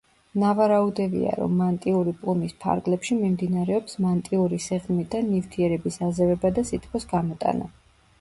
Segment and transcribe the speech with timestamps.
[0.43, 7.69] ნავარაუდევია, რომ მანტიური პლუმის ფარგლებში მიმდინარეობს მანტიური სიღრმიდან ნივთიერების აზევება და სითბოს გამოტანა.